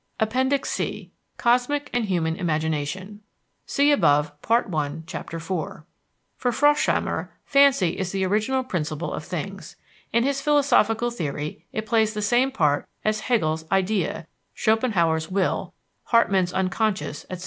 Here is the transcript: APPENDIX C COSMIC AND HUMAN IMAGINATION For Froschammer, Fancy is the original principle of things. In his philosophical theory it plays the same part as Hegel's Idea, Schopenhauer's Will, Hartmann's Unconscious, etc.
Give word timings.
APPENDIX 0.19 0.67
C 0.71 1.11
COSMIC 1.37 1.91
AND 1.93 2.05
HUMAN 2.05 2.35
IMAGINATION 2.37 3.21
For 3.67 4.31
Froschammer, 6.51 7.29
Fancy 7.45 7.99
is 7.99 8.11
the 8.11 8.25
original 8.25 8.63
principle 8.63 9.13
of 9.13 9.23
things. 9.23 9.75
In 10.11 10.23
his 10.23 10.41
philosophical 10.41 11.11
theory 11.11 11.65
it 11.71 11.85
plays 11.85 12.15
the 12.15 12.23
same 12.23 12.49
part 12.49 12.87
as 13.05 13.19
Hegel's 13.19 13.63
Idea, 13.71 14.25
Schopenhauer's 14.55 15.29
Will, 15.29 15.71
Hartmann's 16.05 16.51
Unconscious, 16.51 17.27
etc. 17.29 17.39